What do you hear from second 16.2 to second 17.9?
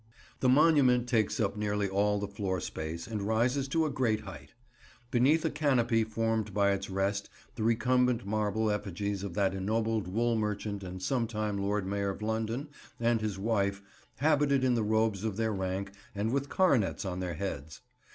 with coronets on their heads.